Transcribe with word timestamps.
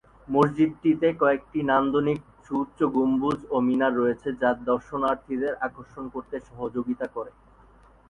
মসজিদটিতে 0.27 1.07
কয়েকটি 1.21 1.59
নান্দনিক 1.71 2.19
সুউচ্চ 2.45 2.79
গম্বুজ 2.95 3.39
ও 3.49 3.65
মিনার 3.67 3.93
রয়েছে, 3.95 4.29
যা 4.41 4.49
দর্শনার্থীদের 4.69 5.53
আকর্ষণ 5.67 6.05
করতে 6.13 6.35
সহযোগিতা 6.47 7.07
করে। 7.15 7.31